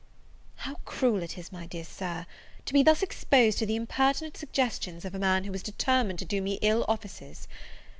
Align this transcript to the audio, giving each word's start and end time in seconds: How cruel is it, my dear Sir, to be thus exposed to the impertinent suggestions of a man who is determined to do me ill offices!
How 0.55 0.77
cruel 0.83 1.21
is 1.21 1.37
it, 1.37 1.51
my 1.51 1.67
dear 1.67 1.83
Sir, 1.83 2.25
to 2.65 2.73
be 2.73 2.81
thus 2.81 3.03
exposed 3.03 3.59
to 3.59 3.67
the 3.67 3.75
impertinent 3.75 4.35
suggestions 4.35 5.05
of 5.05 5.13
a 5.13 5.19
man 5.19 5.43
who 5.43 5.53
is 5.53 5.61
determined 5.61 6.17
to 6.17 6.25
do 6.25 6.41
me 6.41 6.57
ill 6.63 6.83
offices! 6.87 7.47